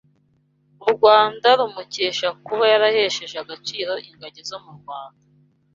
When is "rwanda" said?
0.95-1.47, 4.79-5.23